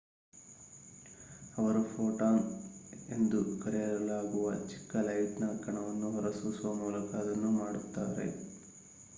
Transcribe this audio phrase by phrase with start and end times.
[1.57, 2.41] "ಅವರು "ಫೋಟಾನ್"
[3.09, 8.27] ಎಂದು ಕರೆಯಲಾಗುವ ಚಿಕ್ಕ ಲೈಟ್‌ನ ಕಣವನ್ನು ಹೊರಸೂಸುವ ಮೂಲಕ ಅದನ್ನು ಮಾಡುತ್ತಾರೆ.